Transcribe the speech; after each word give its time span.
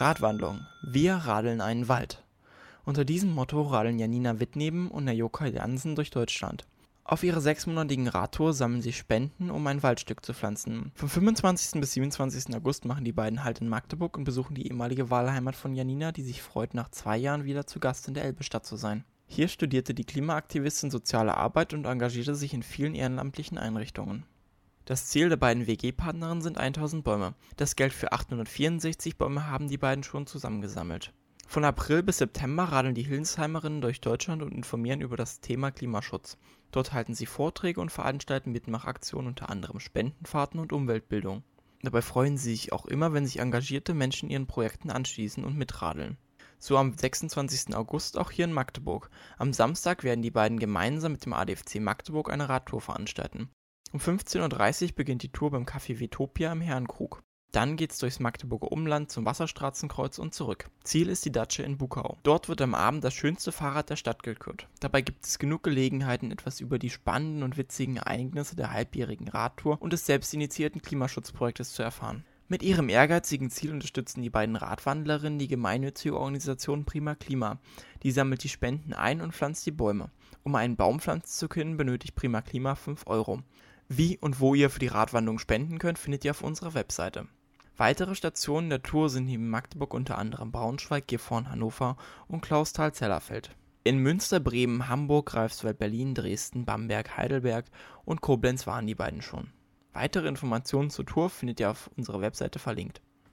Radwandlung. 0.00 0.66
Wir 0.82 1.14
radeln 1.14 1.60
einen 1.60 1.88
Wald. 1.88 2.22
Unter 2.84 3.04
diesem 3.04 3.32
Motto 3.32 3.62
radeln 3.62 3.98
Janina 3.98 4.40
Wittneben 4.40 4.90
und 4.90 5.04
Najoka 5.04 5.46
Jansen 5.46 5.94
durch 5.94 6.10
Deutschland. 6.10 6.64
Auf 7.04 7.24
ihrer 7.24 7.40
sechsmonatigen 7.40 8.08
Radtour 8.08 8.52
sammeln 8.52 8.80
sie 8.80 8.92
Spenden, 8.92 9.50
um 9.50 9.66
ein 9.66 9.82
Waldstück 9.82 10.24
zu 10.24 10.32
pflanzen. 10.32 10.92
Vom 10.94 11.08
25. 11.08 11.80
bis 11.80 11.92
27. 11.92 12.54
August 12.54 12.84
machen 12.84 13.04
die 13.04 13.12
beiden 13.12 13.44
Halt 13.44 13.60
in 13.60 13.68
Magdeburg 13.68 14.16
und 14.16 14.24
besuchen 14.24 14.54
die 14.54 14.66
ehemalige 14.66 15.10
Wahlheimat 15.10 15.56
von 15.56 15.74
Janina, 15.74 16.12
die 16.12 16.22
sich 16.22 16.42
freut, 16.42 16.74
nach 16.74 16.90
zwei 16.90 17.16
Jahren 17.16 17.44
wieder 17.44 17.66
zu 17.66 17.80
Gast 17.80 18.08
in 18.08 18.14
der 18.14 18.24
Elbestadt 18.24 18.64
zu 18.64 18.76
sein. 18.76 19.04
Hier 19.26 19.48
studierte 19.48 19.94
die 19.94 20.04
Klimaaktivistin 20.04 20.90
soziale 20.90 21.36
Arbeit 21.36 21.74
und 21.74 21.86
engagierte 21.86 22.34
sich 22.34 22.54
in 22.54 22.62
vielen 22.62 22.94
ehrenamtlichen 22.94 23.58
Einrichtungen. 23.58 24.24
Das 24.84 25.06
Ziel 25.06 25.28
der 25.28 25.36
beiden 25.36 25.68
WG-Partnerinnen 25.68 26.42
sind 26.42 26.58
1000 26.58 27.04
Bäume. 27.04 27.34
Das 27.56 27.76
Geld 27.76 27.92
für 27.92 28.10
864 28.10 29.16
Bäume 29.16 29.46
haben 29.46 29.68
die 29.68 29.78
beiden 29.78 30.02
schon 30.02 30.26
zusammengesammelt. 30.26 31.12
Von 31.46 31.64
April 31.64 32.02
bis 32.02 32.18
September 32.18 32.64
radeln 32.64 32.96
die 32.96 33.04
Hildesheimerinnen 33.04 33.80
durch 33.80 34.00
Deutschland 34.00 34.42
und 34.42 34.52
informieren 34.52 35.00
über 35.00 35.16
das 35.16 35.40
Thema 35.40 35.70
Klimaschutz. 35.70 36.36
Dort 36.72 36.92
halten 36.92 37.14
sie 37.14 37.26
Vorträge 37.26 37.80
und 37.80 37.92
veranstalten 37.92 38.50
Mitmachaktionen, 38.50 39.28
unter 39.28 39.50
anderem 39.50 39.78
Spendenfahrten 39.78 40.58
und 40.58 40.72
Umweltbildung. 40.72 41.44
Dabei 41.82 42.02
freuen 42.02 42.36
sie 42.36 42.50
sich 42.50 42.72
auch 42.72 42.86
immer, 42.86 43.12
wenn 43.12 43.26
sich 43.26 43.38
engagierte 43.38 43.94
Menschen 43.94 44.30
ihren 44.30 44.48
Projekten 44.48 44.90
anschließen 44.90 45.44
und 45.44 45.56
mitradeln. 45.56 46.16
So 46.58 46.76
am 46.76 46.96
26. 46.96 47.76
August 47.76 48.18
auch 48.18 48.32
hier 48.32 48.46
in 48.46 48.52
Magdeburg. 48.52 49.10
Am 49.38 49.52
Samstag 49.52 50.02
werden 50.02 50.22
die 50.22 50.30
beiden 50.30 50.58
gemeinsam 50.58 51.12
mit 51.12 51.24
dem 51.24 51.34
ADFC 51.34 51.80
Magdeburg 51.80 52.32
eine 52.32 52.48
Radtour 52.48 52.80
veranstalten. 52.80 53.48
Um 53.92 54.00
15.30 54.00 54.84
Uhr 54.84 54.92
beginnt 54.94 55.22
die 55.22 55.32
Tour 55.32 55.50
beim 55.50 55.64
Café 55.64 55.98
Vitopia 55.98 56.50
im 56.50 56.62
Herrenkrug. 56.62 57.22
Dann 57.52 57.76
geht's 57.76 57.98
durchs 57.98 58.20
Magdeburger 58.20 58.72
Umland 58.72 59.10
zum 59.10 59.26
Wasserstraßenkreuz 59.26 60.18
und 60.18 60.32
zurück. 60.32 60.70
Ziel 60.82 61.10
ist 61.10 61.26
die 61.26 61.32
Datsche 61.32 61.62
in 61.62 61.76
Bukau. 61.76 62.16
Dort 62.22 62.48
wird 62.48 62.62
am 62.62 62.74
Abend 62.74 63.04
das 63.04 63.12
schönste 63.12 63.52
Fahrrad 63.52 63.90
der 63.90 63.96
Stadt 63.96 64.22
gekürt. 64.22 64.66
Dabei 64.80 65.02
gibt 65.02 65.26
es 65.26 65.38
genug 65.38 65.62
Gelegenheiten, 65.62 66.30
etwas 66.30 66.60
über 66.60 66.78
die 66.78 66.88
spannenden 66.88 67.42
und 67.42 67.58
witzigen 67.58 67.98
Ereignisse 67.98 68.56
der 68.56 68.72
halbjährigen 68.72 69.28
Radtour 69.28 69.76
und 69.82 69.92
des 69.92 70.06
selbstinitiierten 70.06 70.80
Klimaschutzprojektes 70.80 71.74
zu 71.74 71.82
erfahren. 71.82 72.24
Mit 72.48 72.62
ihrem 72.62 72.88
ehrgeizigen 72.88 73.50
Ziel 73.50 73.72
unterstützen 73.72 74.22
die 74.22 74.30
beiden 74.30 74.56
Radwandlerinnen 74.56 75.38
die 75.38 75.48
gemeinnützige 75.48 76.18
Organisation 76.18 76.86
Prima 76.86 77.14
Klima. 77.14 77.58
Die 78.04 78.10
sammelt 78.12 78.42
die 78.42 78.48
Spenden 78.48 78.94
ein 78.94 79.20
und 79.20 79.34
pflanzt 79.34 79.66
die 79.66 79.70
Bäume. 79.70 80.10
Um 80.44 80.54
einen 80.54 80.76
Baum 80.76 80.98
pflanzen 80.98 81.28
zu 81.28 81.48
können, 81.48 81.76
benötigt 81.76 82.14
Prima 82.14 82.40
Klima 82.40 82.74
5 82.74 83.06
Euro. 83.06 83.42
Wie 83.88 84.18
und 84.18 84.40
wo 84.40 84.54
ihr 84.54 84.70
für 84.70 84.78
die 84.78 84.86
Radwanderung 84.86 85.38
spenden 85.38 85.78
könnt, 85.78 85.98
findet 85.98 86.24
ihr 86.24 86.30
auf 86.30 86.42
unserer 86.42 86.74
Webseite. 86.74 87.26
Weitere 87.76 88.14
Stationen 88.14 88.70
der 88.70 88.82
Tour 88.82 89.08
sind 89.08 89.26
neben 89.26 89.48
Magdeburg 89.48 89.94
unter 89.94 90.18
anderem 90.18 90.52
Braunschweig, 90.52 91.06
Gifhorn, 91.06 91.50
Hannover 91.50 91.96
und 92.28 92.42
Clausthal-Zellerfeld. 92.42 93.50
In 93.84 93.98
Münster, 93.98 94.40
Bremen, 94.40 94.88
Hamburg, 94.88 95.26
Greifswald, 95.26 95.78
Berlin, 95.78 96.14
Dresden, 96.14 96.64
Bamberg, 96.64 97.16
Heidelberg 97.16 97.66
und 98.04 98.20
Koblenz 98.20 98.66
waren 98.66 98.86
die 98.86 98.94
beiden 98.94 99.22
schon. 99.22 99.50
Weitere 99.92 100.28
Informationen 100.28 100.90
zur 100.90 101.06
Tour 101.06 101.30
findet 101.30 101.60
ihr 101.60 101.70
auf 101.70 101.90
unserer 101.96 102.20
Webseite 102.20 102.58
verlinkt 102.58 103.02